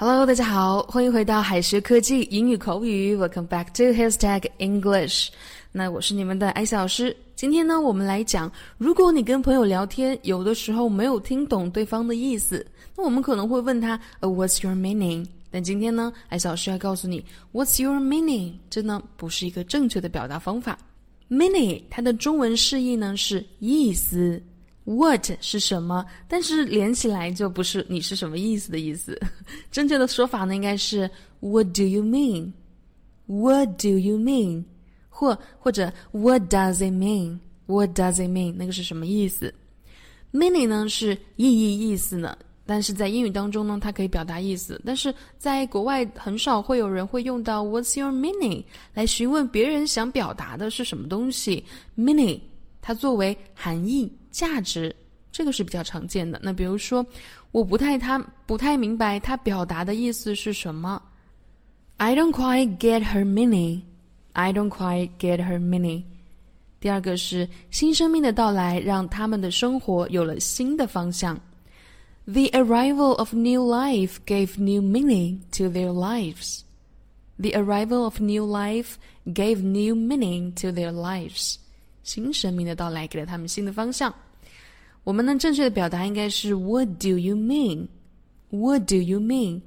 [0.00, 3.16] Hello，大家好，欢迎回到海学科技英语口语。
[3.16, 5.30] Welcome back to Hashtag English。
[5.72, 7.16] 那我是你们的艾小老师。
[7.34, 12.64] 今天呢，我们来讲，如果你跟朋友聊天，有的时候没有听懂对方的意思，
[12.96, 15.26] 那我们可能会问他，What's your meaning？
[15.50, 18.52] 但今天呢，艾小老师要告诉你，What's your meaning？
[18.70, 20.78] 这呢不是一个正确的表达方法。
[21.28, 24.40] Meaning 它的中文释义呢是意思。
[24.88, 26.06] What 是什么？
[26.26, 29.20] 但是连起来就不是你是什么意思的意思。
[29.70, 31.10] 正确的说法呢，应该是
[31.40, 34.64] What do you mean？What do you mean？
[35.10, 38.54] 或或者 What does it mean？What does it mean？
[38.54, 39.52] 那个是什么意思
[40.32, 48.64] ？Meaning 呢是意义意思呢，但是在英语当中呢，它可以表达意思，但是在国外很少会有人会用到 What's your meaning
[48.94, 51.62] 来询问别人想表达的是什么东西。
[51.94, 52.40] Meaning
[52.80, 54.10] 它作为含义。
[54.37, 54.95] 价值，
[55.31, 56.39] 这个是比较常见的。
[56.43, 57.05] 那比如说，
[57.51, 61.01] 我不太他不太明白他表达的意思是什么。
[61.97, 63.81] I don't quite get her meaning.
[64.33, 66.03] I don't quite get her meaning.
[66.79, 71.39] 第二个是新生命的到来，让他们的生活有了新的方向。
[72.25, 76.61] The arrival of new life gave new meaning to their lives.
[77.37, 78.95] The arrival of new life
[79.25, 81.55] gave new meaning to their lives.
[82.03, 84.13] 新生命的到来给了他们新的方向。
[85.08, 87.88] 我们呢，正确的表达应该是 What do you mean?
[88.50, 89.62] What do you mean?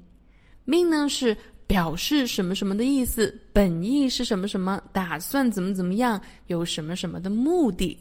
[0.68, 7.98] Mean 呢是表示什么什么的意思，本意是什么什么，打算怎么怎么样，有什么什么的目的。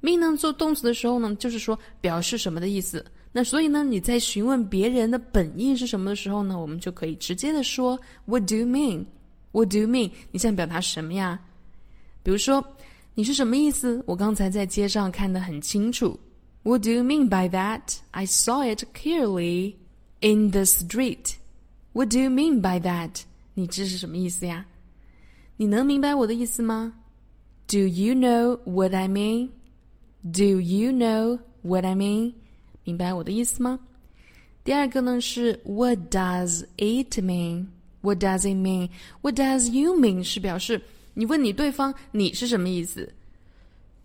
[0.00, 3.04] Mean 呢做动词的时候呢，就是说表示什么的意思。
[3.30, 9.04] 那所以呢，你在询问别人的本意是什么的时候呢，我们就可以直接的说 What do you mean?
[9.52, 10.10] What do you mean?
[10.30, 11.38] 你想表达什么呀？
[12.22, 12.64] 比如说。
[13.16, 14.02] 你是什么意思？
[14.08, 16.18] 我刚才在街上看得很清楚。
[16.63, 18.01] What do you mean by that?
[18.11, 19.77] I saw it clearly
[20.21, 21.37] in the street.
[21.93, 23.23] What do you mean by that?
[23.53, 24.65] 你这是什么意思呀？
[25.57, 26.93] 你能明白我的意思吗？
[27.67, 29.49] Do you know what I mean?
[30.23, 32.33] Do you know what I mean?
[32.83, 33.79] 明白我的意思吗？
[34.63, 37.67] 第二个呢是 What does it mean?
[38.01, 38.89] What does it mean?
[39.21, 40.23] What does you mean?
[40.23, 40.81] 是表示
[41.13, 43.11] 你问你对方你是什么意思？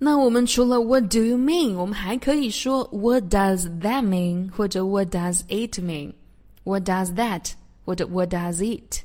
[0.01, 1.75] 那我们除了 What do you mean？
[1.75, 4.49] 我们还可以说 What does that mean？
[4.49, 7.51] 或者 What does it mean？What does that？
[7.83, 9.01] 或者 What does it？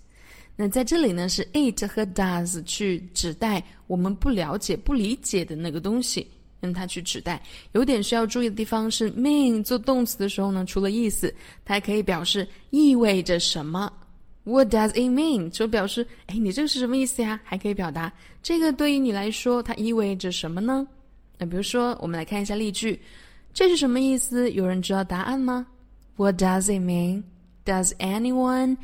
[0.55, 6.25] 那在这里呢，是 it 和 does 去指代我们不了解、不理解的那个东西，
[6.61, 7.43] 用它去指代。
[7.73, 11.35] 有点需要注意的地方是，mean 做动词的时候呢，除了意思，
[11.65, 13.93] 它还可以表示意味着什么。
[14.45, 15.51] What does it mean？
[15.51, 17.41] 就表示，哎，你这个是什么意思呀？
[17.45, 18.13] 还可以表达
[18.43, 20.87] 这个对于你来说，它意味着什么呢？
[21.39, 23.01] 那比如说，我们来看一下例句，
[23.55, 24.51] 这是什么意思？
[24.53, 25.67] 有人知道答案吗
[26.17, 28.77] ？What does it mean？Does anyone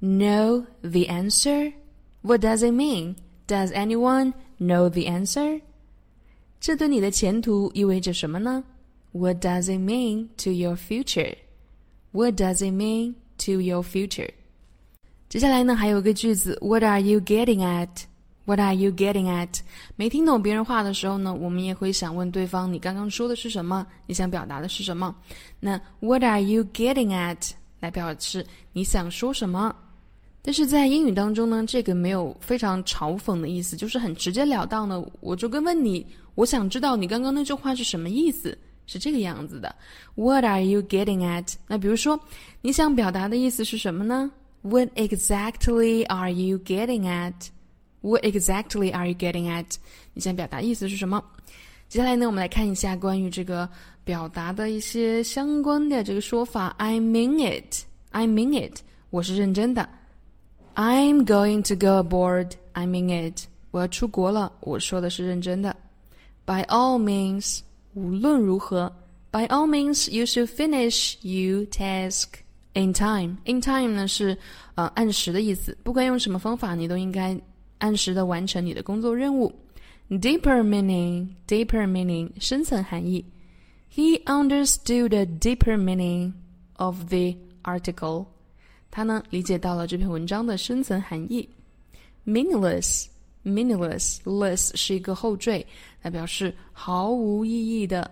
[0.00, 5.60] know the answer？What does it mean？Does anyone know the answer？
[6.60, 8.64] 这对你的前途意味着什么呢
[9.12, 14.30] ？What does it mean to your future？What does it mean to your future？
[15.28, 19.58] 接下来呢，还有个句子，What are you getting at？What are you getting at？
[19.94, 23.86] 没听懂别人话的时候呢，我们也会想问对方，你刚刚说的是什么？
[24.06, 25.14] 你想表达的是什么？
[25.60, 27.50] 那 What are you getting at？
[27.80, 29.76] 来表示你想说什么？
[30.40, 36.06] 但是在英语当中呢，这个没有非常嘲讽的意思，就是很直截了当的，我就跟问你，
[36.36, 38.56] 我想知道你刚刚那句话是什么意思，
[38.86, 39.76] 是这个样子的。
[40.14, 41.52] What are you getting at？
[41.66, 42.18] 那比如说，
[42.62, 44.30] 你想表达的意思是什么呢
[44.61, 47.49] ？What exactly are you getting at?
[48.01, 49.75] What exactly are you getting at?
[50.13, 51.23] 你想表达意思是什么？
[51.89, 53.69] 接下来呢，我们来看一下关于这个
[54.03, 56.67] 表达的一些相关的这个说法。
[56.77, 57.83] I mean it.
[58.11, 58.79] I mean it.
[59.09, 59.87] 我是认真的。
[60.75, 62.53] I'm going to go abroad.
[62.71, 63.45] I mean it.
[63.71, 64.51] 我要出国了。
[64.61, 65.75] 我说的是认真的。
[66.45, 67.59] By all means.
[67.93, 68.91] 无论如何。
[69.31, 72.41] By all means, you should finish your task.
[72.74, 74.36] In time, in time 呢是
[74.74, 75.76] 呃按时的意思。
[75.82, 77.36] 不管用什么方法，你都应该
[77.78, 79.52] 按时的完成你的工作任务。
[80.08, 83.24] Deeper meaning, deeper meaning 深层含义。
[83.92, 86.32] He understood the deeper meaning
[86.74, 88.26] of the article。
[88.90, 91.48] 他呢理解到了这篇文章的深层含义。
[92.24, 93.06] Meaningless,
[93.44, 95.66] meaningless, less 是一个后缀，
[96.02, 98.08] 来表示毫无意义的。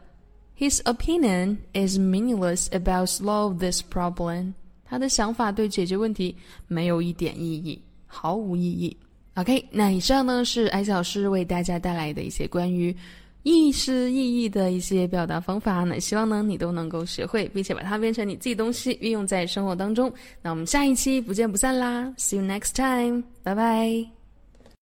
[0.59, 4.55] His opinion is meaningless about solve this problem.
[4.85, 6.35] 他的想法对解决问题
[6.67, 8.97] 没有一点意义，毫无意义。
[9.35, 12.95] OK，那以上呢是艾小老师为大家带来的一些关于
[13.43, 15.85] 意诗意义的一些表达方法。
[15.85, 20.11] 那希望呢你都能够学会，并且把它变成你自己东西，运用在生活当中。
[20.41, 24.16] 那我们下一期不见不散啦！See you next time，拜拜。